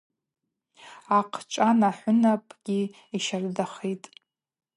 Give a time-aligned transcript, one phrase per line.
[1.17, 4.05] Ахъчӏван ахӏвынапгьи йыщардахитӏ.